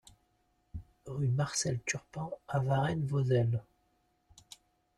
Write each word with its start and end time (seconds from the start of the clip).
Rue 1.05 1.27
Marcel 1.27 1.79
Turpin 1.85 2.31
à 2.47 2.59
Varennes-Vauzelles 2.59 3.61